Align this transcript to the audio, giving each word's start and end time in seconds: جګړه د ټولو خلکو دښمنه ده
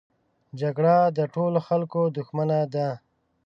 جګړه 0.59 0.97
د 1.17 1.19
ټولو 1.33 1.59
خلکو 1.67 2.01
دښمنه 2.17 2.59
ده 2.73 2.87